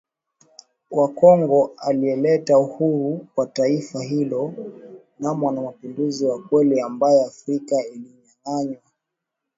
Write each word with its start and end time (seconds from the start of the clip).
wa 0.91 1.07
Kongo 1.09 1.71
aliyeleta 1.77 2.59
uhuru 2.59 3.27
kwa 3.35 3.45
Taifa 3.47 4.03
hilo 4.03 4.53
na 5.19 5.33
Mwanamapinduzi 5.33 6.25
wa 6.25 6.41
kweli 6.43 6.81
ambaye 6.81 7.23
Afrika 7.23 7.75
ilinyanganywa 7.85 8.81